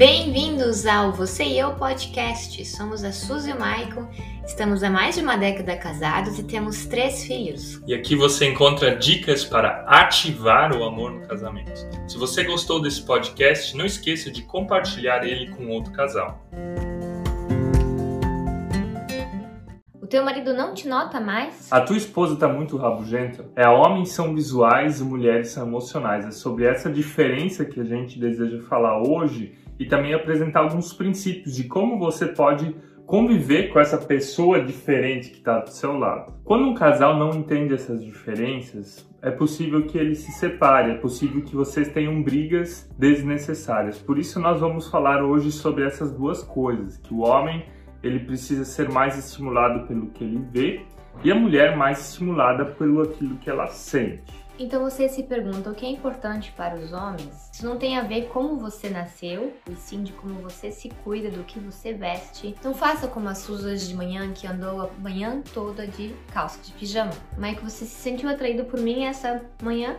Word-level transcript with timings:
Bem-vindos 0.00 0.86
ao 0.86 1.12
Você 1.12 1.44
e 1.44 1.58
Eu 1.58 1.74
Podcast. 1.74 2.64
Somos 2.64 3.04
a 3.04 3.12
Suzy 3.12 3.50
e 3.50 3.52
o 3.52 3.60
Maicon, 3.60 4.08
estamos 4.46 4.82
há 4.82 4.88
mais 4.88 5.16
de 5.16 5.20
uma 5.20 5.36
década 5.36 5.76
casados 5.76 6.38
e 6.38 6.42
temos 6.42 6.86
três 6.86 7.22
filhos. 7.22 7.82
E 7.86 7.92
aqui 7.92 8.16
você 8.16 8.46
encontra 8.46 8.96
dicas 8.96 9.44
para 9.44 9.84
ativar 9.86 10.74
o 10.74 10.84
amor 10.84 11.12
no 11.12 11.28
casamento. 11.28 11.86
Se 12.08 12.16
você 12.16 12.44
gostou 12.44 12.80
desse 12.80 13.02
podcast, 13.02 13.76
não 13.76 13.84
esqueça 13.84 14.30
de 14.30 14.40
compartilhar 14.40 15.22
ele 15.22 15.50
com 15.50 15.68
outro 15.68 15.92
casal. 15.92 16.42
Teu 20.10 20.24
marido 20.24 20.52
não 20.52 20.74
te 20.74 20.88
nota 20.88 21.20
mais? 21.20 21.72
A 21.72 21.80
tua 21.80 21.96
esposa 21.96 22.34
está 22.34 22.48
muito 22.48 22.76
rabugenta? 22.76 23.48
É, 23.54 23.68
homens 23.68 24.10
são 24.10 24.34
visuais 24.34 25.00
e 25.00 25.04
mulheres 25.04 25.50
são 25.50 25.64
emocionais. 25.64 26.26
É 26.26 26.32
sobre 26.32 26.64
essa 26.64 26.90
diferença 26.90 27.64
que 27.64 27.80
a 27.80 27.84
gente 27.84 28.18
deseja 28.18 28.60
falar 28.62 29.00
hoje 29.00 29.54
e 29.78 29.86
também 29.86 30.12
apresentar 30.12 30.60
alguns 30.60 30.92
princípios 30.92 31.54
de 31.54 31.64
como 31.64 31.96
você 31.96 32.26
pode 32.26 32.74
conviver 33.06 33.72
com 33.72 33.78
essa 33.78 33.98
pessoa 33.98 34.62
diferente 34.62 35.30
que 35.30 35.38
está 35.38 35.60
do 35.60 35.70
seu 35.70 35.96
lado. 35.96 36.32
Quando 36.44 36.64
um 36.64 36.74
casal 36.74 37.16
não 37.16 37.30
entende 37.30 37.74
essas 37.74 38.04
diferenças, 38.04 39.08
é 39.22 39.30
possível 39.30 39.86
que 39.86 39.96
ele 39.96 40.14
se 40.14 40.32
separe, 40.32 40.92
é 40.92 40.94
possível 40.94 41.42
que 41.42 41.54
vocês 41.54 41.88
tenham 41.88 42.22
brigas 42.22 42.88
desnecessárias. 42.98 43.98
Por 43.98 44.18
isso 44.18 44.40
nós 44.40 44.60
vamos 44.60 44.88
falar 44.88 45.24
hoje 45.24 45.52
sobre 45.52 45.84
essas 45.84 46.12
duas 46.12 46.42
coisas, 46.42 46.98
que 46.98 47.14
o 47.14 47.20
homem 47.20 47.64
ele 48.02 48.20
precisa 48.20 48.64
ser 48.64 48.88
mais 48.88 49.18
estimulado 49.18 49.86
pelo 49.86 50.08
que 50.08 50.24
ele 50.24 50.38
vê 50.50 50.86
e 51.22 51.30
a 51.30 51.34
mulher 51.34 51.76
mais 51.76 52.08
estimulada 52.08 52.64
pelo 52.64 53.02
aquilo 53.02 53.36
que 53.36 53.50
ela 53.50 53.66
sente. 53.66 54.40
Então 54.58 54.82
você 54.82 55.08
se 55.08 55.22
pergunta 55.22 55.70
o 55.70 55.74
que 55.74 55.86
é 55.86 55.90
importante 55.90 56.52
para 56.54 56.76
os 56.76 56.92
homens? 56.92 57.48
Isso 57.50 57.64
não 57.64 57.78
tem 57.78 57.96
a 57.96 58.02
ver 58.02 58.26
como 58.26 58.58
você 58.58 58.90
nasceu, 58.90 59.54
e 59.66 59.74
sim 59.74 60.02
de 60.02 60.12
como 60.12 60.34
você 60.34 60.70
se 60.70 60.90
cuida, 61.02 61.30
do 61.30 61.42
que 61.44 61.58
você 61.58 61.94
veste. 61.94 62.54
Não 62.62 62.74
faça 62.74 63.08
como 63.08 63.26
a 63.30 63.34
Suzy 63.34 63.88
de 63.88 63.94
manhã, 63.94 64.30
que 64.34 64.46
andou 64.46 64.82
a 64.82 64.90
manhã 64.98 65.42
toda 65.54 65.86
de 65.86 66.14
calça 66.30 66.60
de 66.62 66.72
pijama. 66.72 67.12
Mike, 67.38 67.62
você 67.62 67.86
se 67.86 68.02
sentiu 68.02 68.28
atraído 68.28 68.66
por 68.66 68.78
mim 68.78 69.06
essa 69.06 69.42
manhã? 69.62 69.96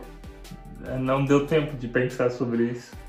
É, 0.86 0.96
não 0.96 1.24
deu 1.24 1.44
tempo 1.44 1.76
de 1.76 1.88
pensar 1.88 2.30
sobre 2.30 2.70
isso. 2.70 3.01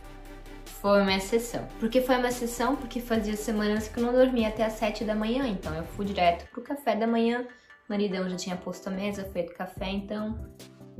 Foi 0.84 1.02
uma 1.02 1.14
exceção. 1.14 1.66
Por 1.80 1.88
que 1.88 2.02
foi 2.02 2.17
uma 2.17 2.28
exceção? 2.28 2.76
Porque 2.76 3.00
fazia 3.00 3.38
semanas 3.38 3.88
que 3.88 3.98
eu 3.98 4.03
não 4.03 4.12
dormia 4.12 4.50
até 4.50 4.66
as 4.66 4.73
7 4.73 5.06
da 5.06 5.16
manhã, 5.16 5.48
então 5.48 5.73
eu 5.73 5.86
fui 5.86 6.06
direto 6.06 6.45
pro 6.52 6.62
café 6.62 6.94
da 6.94 7.08
manhã. 7.08 7.48
O 7.88 7.94
maridão 7.94 8.30
já 8.30 8.36
tinha 8.36 8.58
posto 8.58 8.88
a 8.89 8.92
mesa, 8.92 9.23
feito 9.23 9.54
café, 9.54 9.89
então 9.89 10.38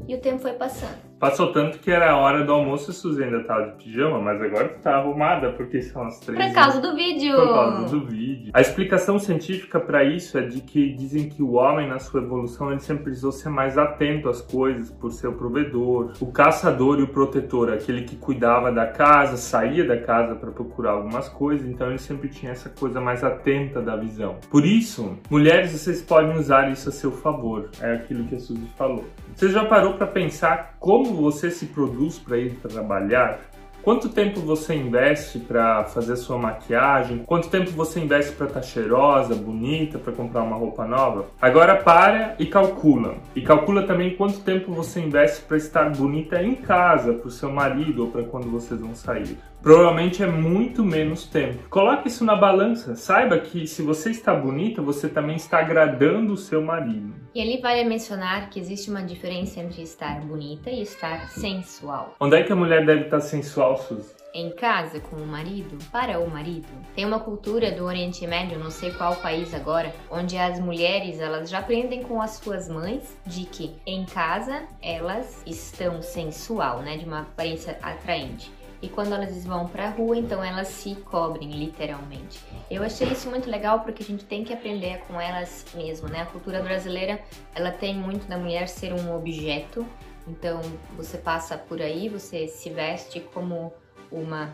e 0.08 0.16
o 0.16 0.22
tempo 0.22 0.40
foi 0.40 0.54
passando. 0.54 1.13
Passou 1.24 1.54
tanto 1.54 1.80
que 1.80 1.90
era 1.90 2.12
a 2.12 2.18
hora 2.18 2.44
do 2.44 2.52
almoço 2.52 2.90
e 2.90 2.92
a 2.92 2.94
Suzy 2.94 3.24
ainda 3.24 3.42
tava 3.46 3.68
de 3.68 3.82
pijama, 3.82 4.20
mas 4.20 4.42
agora 4.42 4.68
tu 4.68 4.82
tá 4.82 4.98
arrumada 4.98 5.54
porque 5.54 5.82
são 5.82 6.04
as 6.04 6.20
três. 6.20 6.48
Por 6.48 6.54
causa 6.54 6.82
do 6.82 6.94
vídeo! 6.98 7.38
Por 7.38 7.48
causa 7.48 7.96
do 7.96 8.06
vídeo. 8.06 8.52
A 8.54 8.60
explicação 8.60 9.18
científica 9.18 9.80
para 9.80 10.04
isso 10.04 10.38
é 10.38 10.42
de 10.42 10.60
que 10.60 10.94
dizem 10.94 11.30
que 11.30 11.42
o 11.42 11.54
homem, 11.54 11.88
na 11.88 11.98
sua 11.98 12.22
evolução, 12.22 12.72
ele 12.72 12.82
sempre 12.82 13.04
precisou 13.04 13.32
ser 13.32 13.48
mais 13.48 13.78
atento 13.78 14.28
às 14.28 14.42
coisas 14.42 14.92
por 14.92 15.14
ser 15.14 15.28
o 15.28 15.32
provedor, 15.32 16.12
o 16.20 16.26
caçador 16.26 17.00
e 17.00 17.04
o 17.04 17.08
protetor, 17.08 17.72
aquele 17.72 18.02
que 18.02 18.18
cuidava 18.18 18.70
da 18.70 18.86
casa, 18.86 19.38
saía 19.38 19.86
da 19.86 19.96
casa 19.96 20.36
para 20.36 20.52
procurar 20.52 20.92
algumas 20.92 21.30
coisas, 21.30 21.66
então 21.66 21.88
ele 21.88 22.00
sempre 22.00 22.28
tinha 22.28 22.52
essa 22.52 22.70
coisa 22.70 23.00
mais 23.00 23.24
atenta 23.24 23.82
da 23.82 23.96
visão. 23.96 24.40
Por 24.52 24.66
isso, 24.66 25.18
mulheres, 25.30 25.72
vocês 25.72 26.02
podem 26.02 26.38
usar 26.38 26.70
isso 26.70 26.90
a 26.90 26.92
seu 26.92 27.14
favor. 27.14 27.70
É 27.80 27.94
aquilo 27.94 28.26
que 28.26 28.36
a 28.36 28.40
Suzy 28.42 28.68
falou. 28.78 29.06
Você 29.34 29.50
já 29.50 29.64
parou 29.66 29.94
para 29.94 30.06
pensar 30.06 30.76
como 30.80 31.13
você 31.14 31.50
se 31.50 31.68
produz 31.68 32.20
para 32.20 32.38
ir 32.38 32.56
trabalhar? 32.56 33.40
Quanto 33.84 34.08
tempo 34.08 34.40
você 34.40 34.74
investe 34.74 35.40
para 35.40 35.84
fazer 35.84 36.16
sua 36.16 36.38
maquiagem? 36.38 37.26
Quanto 37.26 37.50
tempo 37.50 37.70
você 37.72 38.00
investe 38.00 38.32
para 38.32 38.48
estar 38.48 38.62
tá 38.62 38.66
cheirosa, 38.66 39.36
bonita, 39.36 40.00
para 40.00 40.14
comprar 40.14 40.42
uma 40.42 40.56
roupa 40.56 40.86
nova? 40.86 41.26
Agora 41.42 41.76
para 41.76 42.34
e 42.40 42.46
calcula. 42.46 43.16
E 43.36 43.42
calcula 43.42 43.84
também 43.84 44.16
quanto 44.16 44.40
tempo 44.40 44.74
você 44.74 45.02
investe 45.02 45.42
para 45.42 45.58
estar 45.58 45.90
bonita 45.90 46.42
em 46.42 46.56
casa, 46.56 47.12
para 47.12 47.28
o 47.28 47.32
seu 47.32 47.52
marido 47.52 48.04
ou 48.04 48.08
para 48.10 48.24
quando 48.24 48.50
vocês 48.50 48.80
vão 48.80 48.96
sair. 48.96 49.38
Provavelmente 49.64 50.22
é 50.22 50.28
muito 50.28 50.84
menos 50.84 51.26
tempo. 51.26 51.70
Coloque 51.70 52.10
isso 52.10 52.26
na 52.26 52.36
balança. 52.36 52.98
Saiba 52.98 53.40
que 53.40 53.66
se 53.66 53.82
você 53.82 54.12
está 54.12 54.36
bonita, 54.36 54.82
você 54.82 55.08
também 55.08 55.38
está 55.38 55.60
agradando 55.60 56.34
o 56.34 56.38
seu 56.38 56.62
marido. 56.62 57.14
E 57.34 57.42
ali 57.42 57.62
vale 57.62 57.86
mencionar 57.86 58.50
que 58.50 58.60
existe 58.60 58.90
uma 58.90 59.02
diferença 59.02 59.62
entre 59.62 59.82
estar 59.82 60.20
bonita 60.20 60.70
e 60.70 60.82
estar 60.82 61.30
sensual. 61.30 62.14
Onde 62.20 62.36
é 62.36 62.44
que 62.44 62.52
a 62.52 62.56
mulher 62.58 62.86
deve 62.86 63.06
estar 63.06 63.22
sensual, 63.22 63.78
Suzy? 63.78 64.22
em 64.34 64.50
casa 64.50 65.00
com 65.00 65.16
o 65.16 65.28
marido, 65.28 65.78
para 65.92 66.20
o 66.20 66.28
marido. 66.28 66.68
Tem 66.96 67.06
uma 67.06 67.20
cultura 67.20 67.72
do 67.72 67.86
Oriente 67.86 68.26
Médio, 68.26 68.58
não 68.58 68.72
sei 68.72 68.92
qual 68.92 69.16
país 69.18 69.54
agora, 69.54 69.94
onde 70.10 70.36
as 70.38 70.60
mulheres 70.60 71.20
elas 71.20 71.50
já 71.50 71.60
aprendem 71.60 72.02
com 72.02 72.20
as 72.20 72.32
suas 72.32 72.68
mães 72.68 73.16
de 73.28 73.46
que 73.46 73.76
em 73.86 74.06
casa 74.06 74.64
elas 74.82 75.44
estão 75.46 76.02
sensual, 76.02 76.82
né, 76.82 76.98
de 76.98 77.06
uma 77.06 77.22
aparência 77.22 77.78
atraente. 77.82 78.52
E 78.84 78.90
quando 78.90 79.14
elas 79.14 79.46
vão 79.46 79.66
para 79.66 79.86
a 79.86 79.90
rua, 79.90 80.18
então 80.18 80.44
elas 80.44 80.68
se 80.68 80.94
cobrem 80.94 81.50
literalmente. 81.52 82.42
Eu 82.70 82.84
achei 82.84 83.08
isso 83.08 83.30
muito 83.30 83.50
legal 83.50 83.80
porque 83.80 84.04
a 84.04 84.06
gente 84.06 84.26
tem 84.26 84.44
que 84.44 84.52
aprender 84.52 85.00
com 85.08 85.20
elas 85.22 85.66
mesmo, 85.74 86.10
né? 86.10 86.24
A 86.24 86.26
cultura 86.26 86.62
brasileira, 86.62 87.22
ela 87.56 87.72
tem 87.72 87.96
muito 87.96 88.28
da 88.28 88.38
mulher 88.38 88.68
ser 88.68 88.92
um 88.92 89.16
objeto. 89.16 89.88
Então, 90.28 90.60
você 90.98 91.18
passa 91.18 91.58
por 91.58 91.82
aí, 91.82 92.10
você 92.10 92.46
se 92.46 92.70
veste 92.70 93.22
como 93.34 93.72
uma 94.12 94.54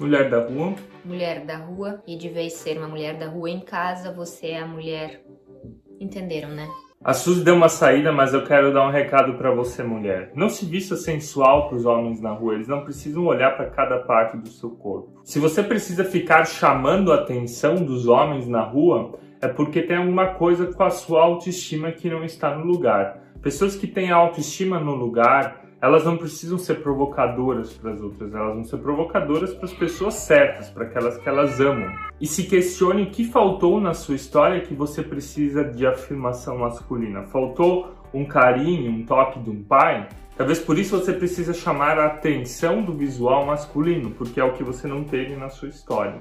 mulher 0.00 0.28
da 0.28 0.44
rua. 0.44 0.74
Mulher 1.04 1.44
da 1.44 1.56
rua 1.56 2.02
e 2.08 2.16
de 2.16 2.28
vez 2.28 2.54
ser 2.54 2.78
uma 2.78 2.88
mulher 2.88 3.16
da 3.16 3.28
rua 3.28 3.48
em 3.48 3.60
casa, 3.60 4.12
você 4.12 4.48
é 4.48 4.58
a 4.58 4.66
mulher. 4.66 5.24
Entenderam, 6.00 6.48
né? 6.48 6.68
A 7.02 7.14
Suzy 7.14 7.42
deu 7.42 7.54
uma 7.54 7.70
saída, 7.70 8.12
mas 8.12 8.34
eu 8.34 8.44
quero 8.44 8.74
dar 8.74 8.86
um 8.86 8.90
recado 8.90 9.32
para 9.38 9.50
você, 9.50 9.82
mulher. 9.82 10.32
Não 10.34 10.50
se 10.50 10.66
vista 10.66 10.96
sensual 10.96 11.66
para 11.66 11.78
os 11.78 11.86
homens 11.86 12.20
na 12.20 12.30
rua, 12.30 12.52
eles 12.52 12.68
não 12.68 12.84
precisam 12.84 13.24
olhar 13.24 13.56
para 13.56 13.70
cada 13.70 14.00
parte 14.00 14.36
do 14.36 14.48
seu 14.50 14.68
corpo. 14.68 15.22
Se 15.24 15.38
você 15.38 15.62
precisa 15.62 16.04
ficar 16.04 16.44
chamando 16.44 17.10
a 17.10 17.14
atenção 17.14 17.76
dos 17.76 18.06
homens 18.06 18.46
na 18.46 18.60
rua, 18.60 19.18
é 19.40 19.48
porque 19.48 19.80
tem 19.80 19.96
alguma 19.96 20.34
coisa 20.34 20.66
com 20.66 20.82
a 20.82 20.90
sua 20.90 21.22
autoestima 21.22 21.90
que 21.90 22.10
não 22.10 22.22
está 22.22 22.54
no 22.54 22.66
lugar. 22.66 23.18
Pessoas 23.40 23.74
que 23.74 23.86
têm 23.86 24.10
autoestima 24.10 24.78
no 24.78 24.94
lugar, 24.94 25.69
elas 25.82 26.04
não 26.04 26.16
precisam 26.16 26.58
ser 26.58 26.82
provocadoras 26.82 27.72
para 27.72 27.92
as 27.92 28.00
outras, 28.00 28.34
elas 28.34 28.54
vão 28.54 28.64
ser 28.64 28.76
provocadoras 28.78 29.54
para 29.54 29.64
as 29.64 29.72
pessoas 29.72 30.14
certas, 30.14 30.68
para 30.68 30.84
aquelas 30.84 31.16
que 31.16 31.28
elas 31.28 31.58
amam. 31.58 31.90
E 32.20 32.26
se 32.26 32.44
questione 32.44 33.04
o 33.04 33.10
que 33.10 33.24
faltou 33.24 33.80
na 33.80 33.94
sua 33.94 34.14
história 34.14 34.60
que 34.60 34.74
você 34.74 35.02
precisa 35.02 35.64
de 35.64 35.86
afirmação 35.86 36.58
masculina. 36.58 37.22
Faltou 37.22 37.94
um 38.12 38.26
carinho, 38.26 38.90
um 38.90 39.06
toque 39.06 39.40
de 39.40 39.48
um 39.48 39.62
pai? 39.62 40.06
Talvez 40.36 40.58
por 40.58 40.78
isso 40.78 40.98
você 40.98 41.12
precisa 41.14 41.54
chamar 41.54 41.98
a 41.98 42.06
atenção 42.06 42.82
do 42.82 42.92
visual 42.92 43.46
masculino, 43.46 44.10
porque 44.10 44.38
é 44.38 44.44
o 44.44 44.52
que 44.52 44.62
você 44.62 44.86
não 44.86 45.04
teve 45.04 45.34
na 45.36 45.48
sua 45.48 45.68
história. 45.68 46.20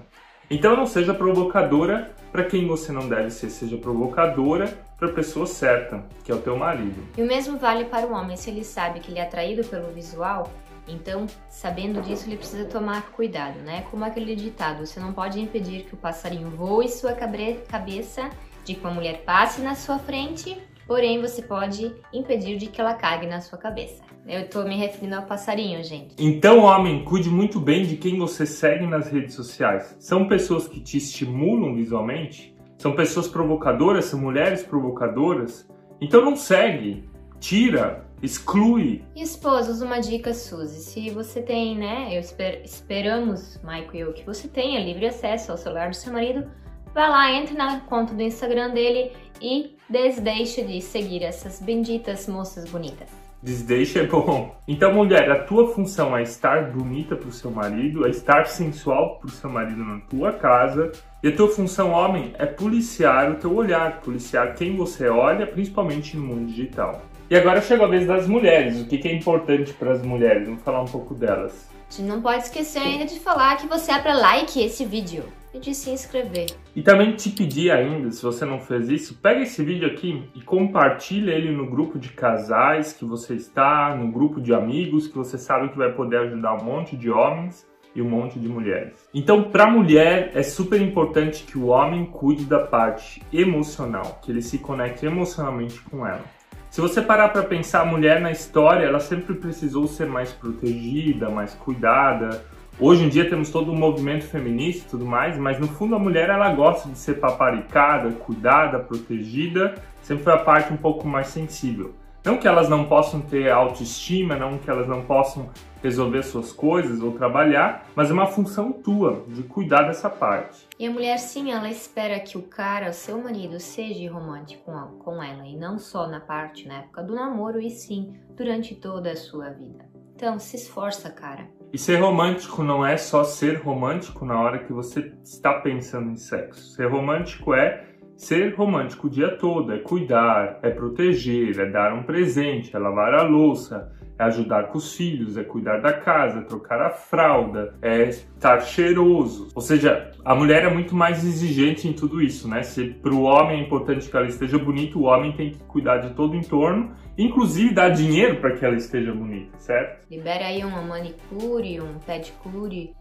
Então 0.49 0.75
não 0.75 0.85
seja 0.85 1.13
provocadora 1.13 2.11
para 2.31 2.43
quem 2.43 2.65
você 2.65 2.91
não 2.91 3.07
deve 3.09 3.29
ser, 3.29 3.49
seja 3.49 3.77
provocadora 3.77 4.88
para 4.99 5.09
a 5.09 5.13
pessoa 5.13 5.47
certa, 5.47 6.03
que 6.23 6.31
é 6.31 6.35
o 6.35 6.41
teu 6.41 6.57
marido. 6.57 7.01
E 7.17 7.21
o 7.21 7.25
mesmo 7.25 7.57
vale 7.57 7.85
para 7.85 8.05
o 8.05 8.11
homem, 8.11 8.35
se 8.35 8.49
ele 8.49 8.63
sabe 8.63 8.99
que 8.99 9.11
ele 9.11 9.19
é 9.19 9.23
atraído 9.23 9.63
pelo 9.63 9.87
visual, 9.93 10.51
então, 10.87 11.27
sabendo 11.47 12.01
disso, 12.01 12.27
ele 12.27 12.35
precisa 12.37 12.65
tomar 12.65 13.11
cuidado, 13.11 13.59
né? 13.59 13.85
Como 13.91 14.03
aquele 14.03 14.35
ditado, 14.35 14.85
você 14.85 14.99
não 14.99 15.13
pode 15.13 15.39
impedir 15.39 15.83
que 15.83 15.93
o 15.93 15.97
passarinho 15.97 16.49
voe 16.49 16.89
sua 16.89 17.13
cabeça, 17.13 18.29
de 18.65 18.73
que 18.73 18.81
uma 18.81 18.91
mulher 18.91 19.23
passe 19.23 19.61
na 19.61 19.75
sua 19.75 19.99
frente, 19.99 20.57
porém 20.87 21.21
você 21.21 21.41
pode 21.41 21.93
impedir 22.11 22.57
de 22.57 22.67
que 22.67 22.81
ela 22.81 22.95
cague 22.95 23.27
na 23.27 23.39
sua 23.39 23.57
cabeça. 23.57 24.03
Eu 24.27 24.49
tô 24.49 24.63
me 24.63 24.75
referindo 24.75 25.15
ao 25.15 25.23
passarinho, 25.23 25.83
gente. 25.83 26.15
Então, 26.17 26.59
homem, 26.59 27.03
cuide 27.03 27.29
muito 27.29 27.59
bem 27.59 27.85
de 27.85 27.95
quem 27.95 28.17
você 28.17 28.45
segue 28.45 28.85
nas 28.85 29.09
redes 29.11 29.33
sociais. 29.33 29.95
São 29.99 30.27
pessoas 30.27 30.67
que 30.67 30.79
te 30.79 30.97
estimulam 30.97 31.73
visualmente? 31.75 32.55
São 32.79 32.95
pessoas 32.95 33.27
provocadoras? 33.27 34.05
São 34.05 34.17
mulheres 34.17 34.63
provocadoras? 34.63 35.69
Então 35.99 36.23
não 36.23 36.37
segue, 36.37 37.09
tira, 37.37 38.05
exclui. 38.23 39.03
E 39.13 39.21
esposos, 39.21 39.81
uma 39.81 39.99
dica, 39.99 40.33
Suzy. 40.33 40.79
Se 40.79 41.09
você 41.09 41.41
tem, 41.41 41.77
né, 41.77 42.07
eu 42.15 42.21
esper 42.21 42.61
esperamos, 42.63 43.59
Maico 43.61 43.97
e 43.97 43.99
eu, 43.99 44.13
que 44.13 44.25
você 44.25 44.47
tenha 44.47 44.79
livre 44.79 45.07
acesso 45.07 45.51
ao 45.51 45.57
celular 45.57 45.89
do 45.89 45.95
seu 45.95 46.13
marido, 46.13 46.49
vá 46.93 47.09
lá, 47.09 47.29
entre 47.33 47.53
na 47.53 47.81
conta 47.81 48.13
do 48.13 48.21
Instagram 48.21 48.69
dele 48.69 49.11
e 49.41 49.75
desdeixe 49.89 50.63
de 50.63 50.79
seguir 50.79 51.21
essas 51.21 51.61
benditas 51.61 52.29
moças 52.29 52.69
bonitas. 52.71 53.28
Desdeixe 53.41 53.97
é 53.97 54.05
bom. 54.05 54.53
Então, 54.67 54.93
mulher, 54.93 55.31
a 55.31 55.43
tua 55.43 55.73
função 55.73 56.15
é 56.15 56.21
estar 56.23 56.71
bonita 56.71 57.15
pro 57.15 57.31
seu 57.31 57.49
marido, 57.49 58.05
é 58.05 58.09
estar 58.09 58.45
sensual 58.47 59.17
pro 59.17 59.29
seu 59.29 59.49
marido 59.49 59.81
na 59.83 59.99
tua 60.01 60.33
casa. 60.33 60.91
E 61.23 61.29
a 61.29 61.35
tua 61.35 61.47
função, 61.47 61.91
homem, 61.91 62.33
é 62.37 62.45
policiar 62.45 63.31
o 63.31 63.35
teu 63.35 63.55
olhar, 63.55 64.01
policiar 64.01 64.55
quem 64.55 64.75
você 64.75 65.07
olha, 65.07 65.47
principalmente 65.47 66.17
no 66.17 66.23
mundo 66.23 66.47
digital. 66.47 67.01
E 67.29 67.35
agora 67.35 67.61
chegou 67.61 67.85
a 67.85 67.89
vez 67.89 68.05
das 68.05 68.27
mulheres. 68.27 68.81
O 68.81 68.87
que 68.87 69.07
é 69.07 69.13
importante 69.13 69.71
para 69.71 69.93
as 69.93 70.01
mulheres? 70.01 70.45
Vamos 70.45 70.61
falar 70.61 70.81
um 70.81 70.87
pouco 70.87 71.15
delas. 71.15 71.69
A 71.89 71.93
gente 71.93 72.09
não 72.09 72.21
pode 72.21 72.43
esquecer 72.43 72.79
ainda 72.79 73.05
de 73.05 73.19
falar 73.19 73.55
que 73.55 73.67
você 73.67 73.91
é 73.91 73.99
para 73.99 74.15
like 74.15 74.61
esse 74.61 74.83
vídeo 74.83 75.23
e 75.53 75.59
de 75.59 75.73
se 75.73 75.89
inscrever. 75.89 76.47
E 76.75 76.81
também 76.81 77.15
te 77.15 77.29
pedir 77.29 77.71
ainda, 77.71 78.11
se 78.11 78.21
você 78.21 78.45
não 78.45 78.59
fez 78.59 78.89
isso, 78.89 79.15
pega 79.15 79.41
esse 79.41 79.63
vídeo 79.63 79.87
aqui 79.87 80.23
e 80.35 80.41
compartilha 80.41 81.31
ele 81.31 81.51
no 81.51 81.69
grupo 81.69 81.97
de 81.97 82.09
casais 82.09 82.93
que 82.93 83.05
você 83.05 83.33
está, 83.33 83.95
no 83.95 84.11
grupo 84.11 84.39
de 84.39 84.53
amigos 84.53 85.07
que 85.07 85.17
você 85.17 85.37
sabe 85.37 85.69
que 85.69 85.77
vai 85.77 85.91
poder 85.91 86.17
ajudar 86.19 86.55
um 86.55 86.63
monte 86.63 86.95
de 86.95 87.09
homens 87.09 87.67
e 87.95 88.01
um 88.01 88.09
monte 88.09 88.39
de 88.39 88.47
mulheres. 88.47 89.07
Então, 89.13 89.43
para 89.43 89.63
a 89.65 89.71
mulher 89.71 90.31
é 90.35 90.43
super 90.43 90.79
importante 90.81 91.43
que 91.43 91.57
o 91.57 91.67
homem 91.67 92.05
cuide 92.05 92.45
da 92.45 92.59
parte 92.59 93.21
emocional, 93.33 94.19
que 94.21 94.31
ele 94.31 94.41
se 94.41 94.59
conecte 94.59 95.05
emocionalmente 95.05 95.79
com 95.81 96.05
ela. 96.05 96.23
Se 96.69 96.81
você 96.81 97.01
parar 97.01 97.29
para 97.29 97.41
pensar, 97.41 97.81
a 97.81 97.85
mulher 97.85 98.21
na 98.21 98.31
história, 98.31 98.85
ela 98.85 98.99
sempre 98.99 99.33
precisou 99.33 99.87
ser 99.87 100.05
mais 100.05 100.31
protegida, 100.31 101.27
mais 101.27 101.55
cuidada. 101.55 102.45
Hoje 102.81 103.03
em 103.03 103.09
dia 103.09 103.29
temos 103.29 103.49
todo 103.49 103.73
um 103.73 103.75
movimento 103.75 104.23
feminista 104.23 104.87
e 104.87 104.89
tudo 104.91 105.05
mais, 105.05 105.37
mas 105.37 105.59
no 105.59 105.67
fundo 105.67 105.95
a 105.95 105.99
mulher 105.99 106.29
ela 106.29 106.53
gosta 106.53 106.87
de 106.87 106.97
ser 106.97 107.15
paparicada, 107.15 108.09
cuidada, 108.11 108.79
protegida, 108.79 109.75
sempre 110.01 110.23
foi 110.23 110.31
a 110.31 110.37
parte 110.37 110.71
um 110.71 110.77
pouco 110.77 111.05
mais 111.05 111.27
sensível. 111.27 111.93
Não 112.23 112.37
que 112.37 112.47
elas 112.47 112.69
não 112.69 112.85
possam 112.85 113.19
ter 113.19 113.51
autoestima, 113.51 114.37
não 114.37 114.57
que 114.57 114.69
elas 114.69 114.87
não 114.87 115.01
possam 115.01 115.49
resolver 115.83 116.23
suas 116.23 116.53
coisas 116.53 117.01
ou 117.01 117.11
trabalhar, 117.11 117.85
mas 117.93 118.09
é 118.09 118.13
uma 118.13 118.27
função 118.27 118.71
tua 118.71 119.25
de 119.27 119.43
cuidar 119.43 119.83
dessa 119.83 120.09
parte. 120.09 120.65
E 120.79 120.87
a 120.87 120.91
mulher, 120.91 121.19
sim, 121.19 121.51
ela 121.51 121.69
espera 121.69 122.17
que 122.21 122.37
o 122.37 122.43
cara, 122.43 122.93
seu 122.93 123.21
marido, 123.21 123.59
seja 123.59 124.09
romântico 124.09 124.71
com 124.99 125.21
ela 125.21 125.45
e 125.45 125.57
não 125.57 125.77
só 125.77 126.07
na 126.07 126.21
parte, 126.21 126.65
na 126.65 126.75
época 126.75 127.03
do 127.03 127.13
namoro, 127.13 127.59
e 127.59 127.69
sim 127.69 128.13
durante 128.37 128.73
toda 128.73 129.11
a 129.11 129.17
sua 129.17 129.49
vida. 129.49 129.85
Então, 130.15 130.39
se 130.39 130.55
esforça, 130.55 131.09
cara. 131.09 131.58
E 131.71 131.77
ser 131.77 131.97
romântico 131.97 132.63
não 132.63 132.85
é 132.85 132.97
só 132.97 133.23
ser 133.23 133.57
romântico 133.57 134.25
na 134.25 134.39
hora 134.41 134.59
que 134.59 134.73
você 134.73 135.13
está 135.23 135.53
pensando 135.53 136.09
em 136.09 136.15
sexo. 136.15 136.75
Ser 136.75 136.87
romântico 136.87 137.53
é 137.53 137.85
Ser 138.19 138.53
romântico 138.53 139.07
o 139.07 139.09
dia 139.09 139.37
todo 139.37 139.71
é 139.71 139.77
cuidar, 139.77 140.59
é 140.61 140.69
proteger, 140.69 141.57
é 141.57 141.65
dar 141.71 141.93
um 141.93 142.03
presente, 142.03 142.75
é 142.75 142.77
lavar 142.77 143.13
a 143.13 143.23
louça, 143.23 143.93
é 144.19 144.23
ajudar 144.25 144.67
com 144.67 144.77
os 144.77 144.93
filhos, 144.93 145.37
é 145.37 145.43
cuidar 145.45 145.77
da 145.77 145.93
casa, 145.93 146.39
é 146.39 146.41
trocar 146.41 146.81
a 146.81 146.89
fralda, 146.89 147.73
é 147.81 148.09
estar 148.09 148.59
cheiroso. 148.59 149.47
Ou 149.55 149.61
seja, 149.61 150.11
a 150.25 150.35
mulher 150.35 150.65
é 150.65 150.69
muito 150.69 150.93
mais 150.93 151.23
exigente 151.23 151.87
em 151.87 151.93
tudo 151.93 152.21
isso, 152.21 152.45
né? 152.49 152.61
Se 152.61 152.89
para 152.89 153.13
o 153.13 153.21
homem 153.21 153.61
é 153.61 153.63
importante 153.63 154.09
que 154.09 154.17
ela 154.17 154.27
esteja 154.27 154.59
bonita, 154.59 154.99
o 154.99 155.03
homem 155.03 155.31
tem 155.31 155.51
que 155.51 155.59
cuidar 155.59 155.99
de 155.99 156.13
todo 156.13 156.33
o 156.33 156.35
entorno, 156.35 156.93
inclusive 157.17 157.73
dar 157.73 157.87
dinheiro 157.87 158.41
para 158.41 158.51
que 158.51 158.65
ela 158.65 158.75
esteja 158.75 159.13
bonita, 159.13 159.57
certo? 159.57 160.05
Libera 160.11 160.47
aí 160.47 160.65
uma 160.65 160.81
manicure, 160.81 161.79
um 161.79 161.97
pedicure, 161.99 162.93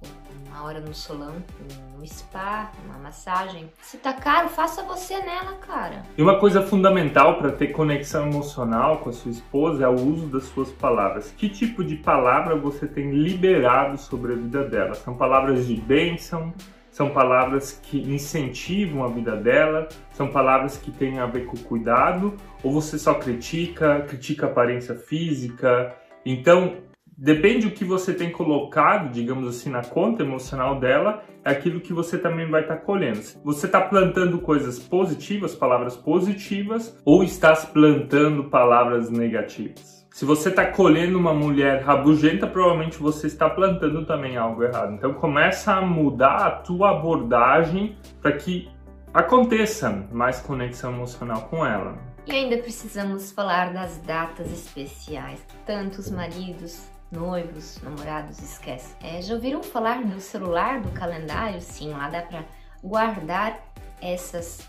uma 0.46 0.64
hora 0.64 0.80
no 0.80 0.94
salão, 0.94 1.34
um 1.98 2.06
spa, 2.06 2.72
uma 2.84 2.98
massagem. 2.98 3.70
Se 3.80 3.98
tá 3.98 4.12
caro, 4.12 4.48
faça 4.48 4.82
você 4.82 5.19
nela, 5.20 5.54
cara. 5.54 6.02
E 6.16 6.22
uma 6.22 6.38
coisa 6.38 6.62
fundamental 6.62 7.38
para 7.38 7.52
ter 7.52 7.69
conexão 7.69 8.26
emocional 8.28 8.98
com 8.98 9.10
a 9.10 9.12
sua 9.12 9.30
esposa 9.30 9.84
é 9.84 9.88
o 9.88 9.94
uso 9.94 10.26
das 10.26 10.44
suas 10.44 10.70
palavras. 10.70 11.32
Que 11.36 11.48
tipo 11.48 11.84
de 11.84 11.96
palavra 11.96 12.56
você 12.56 12.86
tem 12.86 13.10
liberado 13.10 13.98
sobre 13.98 14.32
a 14.32 14.36
vida 14.36 14.64
dela? 14.64 14.94
São 14.94 15.14
palavras 15.14 15.66
de 15.66 15.76
bênção, 15.76 16.52
são 16.90 17.10
palavras 17.10 17.78
que 17.81 17.98
incentivam 18.12 19.04
a 19.04 19.08
vida 19.08 19.36
dela, 19.36 19.88
são 20.12 20.28
palavras 20.28 20.76
que 20.76 20.90
têm 20.90 21.20
a 21.20 21.26
ver 21.26 21.46
com 21.46 21.56
cuidado, 21.56 22.36
ou 22.60 22.72
você 22.72 22.98
só 22.98 23.14
critica, 23.14 24.00
critica 24.08 24.46
a 24.46 24.50
aparência 24.50 24.96
física. 24.96 25.94
Então, 26.26 26.88
depende 27.19 27.67
do 27.67 27.75
que 27.75 27.85
você 27.85 28.15
tem 28.15 28.31
colocado, 28.31 29.11
digamos 29.11 29.49
assim, 29.49 29.69
na 29.69 29.82
conta 29.82 30.23
emocional 30.23 30.79
dela, 30.79 31.25
é 31.44 31.50
aquilo 31.50 31.81
que 31.81 31.93
você 31.93 32.17
também 32.17 32.49
vai 32.49 32.62
estar 32.62 32.76
tá 32.76 32.81
colhendo. 32.81 33.20
Você 33.43 33.67
está 33.67 33.81
plantando 33.81 34.38
coisas 34.38 34.79
positivas, 34.79 35.53
palavras 35.53 35.97
positivas, 35.97 36.97
ou 37.05 37.25
estás 37.25 37.65
plantando 37.65 38.44
palavras 38.44 39.11
negativas? 39.11 40.06
Se 40.12 40.25
você 40.25 40.49
está 40.49 40.67
colhendo 40.67 41.19
uma 41.19 41.35
mulher 41.35 41.82
rabugenta, 41.82 42.47
provavelmente 42.47 42.99
você 42.99 43.26
está 43.26 43.50
plantando 43.50 44.06
também 44.06 44.37
algo 44.37 44.62
errado. 44.62 44.94
Então 44.94 45.12
começa 45.15 45.75
a 45.75 45.82
mudar 45.82 46.37
a 46.37 46.50
tua 46.50 46.91
abordagem 46.91 47.97
para 48.20 48.32
que 48.32 48.69
aconteça 49.12 50.06
mais 50.12 50.41
conexão 50.41 50.93
emocional 50.93 51.43
com 51.43 51.65
ela. 51.65 51.97
E 52.26 52.32
ainda 52.32 52.59
precisamos 52.59 53.32
falar 53.32 53.73
das 53.73 53.99
datas 53.99 54.53
especiais. 54.53 55.44
Tantos 55.65 56.11
maridos 56.11 56.97
noivos, 57.10 57.81
namorados, 57.82 58.38
esquece. 58.38 58.94
É, 59.02 59.20
já 59.22 59.34
ouviram 59.34 59.62
falar 59.62 60.02
do 60.02 60.20
celular, 60.20 60.81
do 60.81 60.90
calendário? 60.90 61.60
Sim, 61.60 61.93
lá 61.93 62.08
dá 62.08 62.22
para 62.22 62.44
guardar 62.82 63.58
essas 64.00 64.69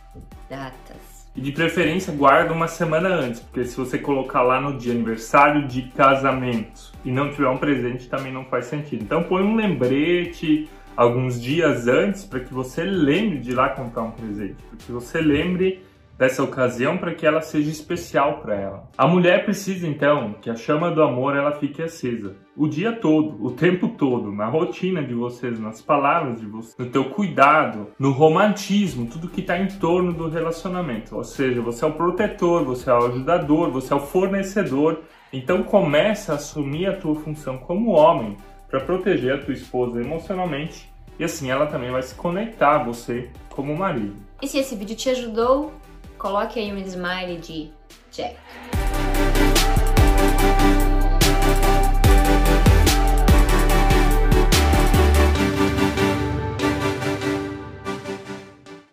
datas. 0.50 1.20
E 1.36 1.42
de 1.42 1.52
preferência 1.52 2.12
guarda 2.12 2.54
uma 2.54 2.68
semana 2.68 3.10
antes, 3.10 3.40
porque 3.40 3.64
se 3.64 3.78
você 3.78 3.98
colocar 3.98 4.42
lá 4.42 4.60
no 4.60 4.78
dia 4.78 4.92
aniversário 4.92 5.68
de 5.68 5.84
casamento 5.84 6.92
e 7.06 7.12
não 7.12 7.32
tiver 7.32 7.48
um 7.48 7.58
presente 7.58 8.10
também 8.10 8.34
não 8.34 8.46
faz 8.46 8.66
sentido. 8.66 9.04
Então 9.04 9.24
põe 9.24 9.44
um 9.44 9.56
lembrete 9.56 10.68
alguns 10.98 11.40
dias 11.40 11.88
antes 11.88 12.26
para 12.26 12.40
que 12.40 12.54
você 12.54 12.84
lembre 12.84 13.38
de 13.40 13.52
ir 13.52 13.54
lá 13.54 13.70
comprar 13.70 14.04
um 14.04 14.12
presente, 14.12 14.58
para 14.70 14.78
que 14.78 14.92
você 14.92 15.22
lembre 15.22 15.86
dessa 16.20 16.44
ocasião 16.44 16.98
para 16.98 17.16
que 17.16 17.26
ela 17.26 17.40
seja 17.40 17.72
especial 17.72 18.42
para 18.42 18.54
ela. 18.54 18.90
A 18.98 19.08
mulher 19.08 19.46
precisa 19.46 19.88
então 19.88 20.36
que 20.42 20.50
a 20.50 20.56
chama 20.56 20.92
do 20.92 21.02
amor 21.02 21.34
ela 21.34 21.54
fique 21.54 21.82
acesa 21.82 22.36
o 22.58 22.68
dia 22.68 22.92
todo, 22.92 23.42
o 23.42 23.52
tempo 23.52 23.88
todo, 23.88 24.30
na 24.30 24.46
rotina 24.46 25.02
de 25.02 25.14
vocês, 25.14 25.58
nas 25.58 25.82
palavras 25.82 26.42
de 26.42 26.46
vocês, 26.46 26.76
no 26.78 26.88
teu 26.88 27.06
cuidado, 27.06 27.88
no 27.98 28.12
romantismo, 28.12 29.08
tudo 29.08 29.30
que 29.30 29.40
está 29.40 29.58
em 29.58 29.68
torno 29.68 30.12
do 30.12 30.28
relacionamento. 30.28 31.16
Ou 31.16 31.24
seja, 31.24 31.62
você 31.62 31.86
é 31.86 31.88
o 31.88 31.94
protetor, 31.94 32.66
você 32.66 32.90
é 32.90 32.94
o 32.94 33.06
ajudador, 33.06 33.72
você 33.72 33.94
é 33.94 33.96
o 33.96 34.02
fornecedor. 34.02 35.00
Então 35.32 35.64
começa 35.64 36.34
a 36.34 36.36
assumir 36.36 36.88
a 36.88 36.98
tua 36.98 37.16
função 37.16 37.58
como 37.60 37.92
homem 37.92 38.36
para 38.70 38.82
proteger 38.82 39.36
a 39.36 39.38
tua 39.38 39.54
esposa 39.54 40.02
emocionalmente 40.02 40.90
e 41.20 41.24
assim 41.24 41.52
ela 41.52 41.68
também 41.68 41.92
vai 41.92 42.02
se 42.02 42.16
conectar 42.16 42.78
a 42.78 42.84
você 42.84 43.30
como 43.50 43.76
marido. 43.76 44.16
E 44.42 44.48
se 44.48 44.58
esse 44.58 44.74
vídeo 44.74 44.96
te 44.96 45.10
ajudou, 45.10 45.74
coloque 46.20 46.60
aí 46.60 46.72
um 46.72 46.78
smile 46.78 47.38
de 47.38 47.72
check. 48.12 48.38